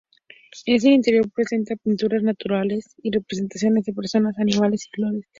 [0.65, 5.25] En el interior presenta pinturas murales de representaciones de personas, animales y flores.